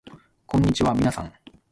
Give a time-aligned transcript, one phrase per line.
[0.47, 1.31] こんにちはみなさん